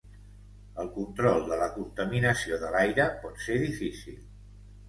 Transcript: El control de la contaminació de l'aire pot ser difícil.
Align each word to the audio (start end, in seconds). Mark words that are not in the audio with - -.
El 0.83 0.87
control 0.95 1.45
de 1.51 1.59
la 1.59 1.69
contaminació 1.75 2.59
de 2.65 2.75
l'aire 2.77 3.07
pot 3.27 3.47
ser 3.49 3.59
difícil. 3.69 4.21